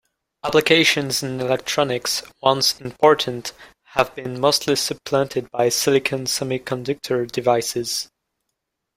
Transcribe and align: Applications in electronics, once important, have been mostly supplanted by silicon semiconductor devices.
Applications 0.43 1.21
in 1.21 1.39
electronics, 1.39 2.23
once 2.41 2.79
important, 2.81 3.53
have 3.93 4.15
been 4.15 4.39
mostly 4.39 4.75
supplanted 4.75 5.47
by 5.51 5.69
silicon 5.69 6.25
semiconductor 6.25 7.31
devices. 7.31 8.09